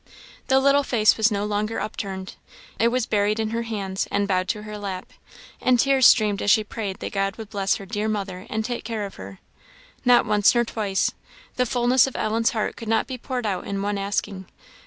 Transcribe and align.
The 0.47 0.59
little 0.59 0.81
face 0.81 1.15
was 1.15 1.29
no 1.29 1.45
longer 1.45 1.79
upturned 1.79 2.33
it 2.79 2.87
was 2.87 3.05
buried 3.05 3.39
in 3.39 3.51
her 3.51 3.61
hands, 3.61 4.07
and 4.09 4.27
bowed 4.27 4.47
to 4.47 4.63
her 4.63 4.75
lap, 4.75 5.13
and 5.61 5.79
tears 5.79 6.07
streamed 6.07 6.41
as 6.41 6.49
she 6.49 6.63
prayed 6.63 6.97
that 7.01 7.11
God 7.13 7.35
would 7.35 7.51
bless 7.51 7.75
her 7.75 7.85
dear 7.85 8.07
mother 8.09 8.47
and 8.49 8.65
take 8.65 8.83
care 8.83 9.05
of 9.05 9.17
her. 9.21 9.37
Not 10.03 10.25
once 10.25 10.55
nor 10.55 10.65
twice 10.65 11.11
the 11.55 11.67
fulness 11.67 12.07
of 12.07 12.15
Ellen's 12.15 12.49
heart 12.49 12.77
could 12.77 12.87
not 12.89 13.05
be 13.05 13.19
poured 13.19 13.45
out 13.45 13.67
in 13.67 13.83
one 13.83 13.99
asking. 13.99 14.47